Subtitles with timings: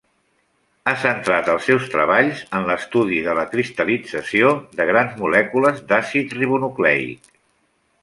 [0.85, 7.35] Ha centrat els seus treballs en l'estudi de la cristal·lització de grans molècules d'àcid ribonucleic.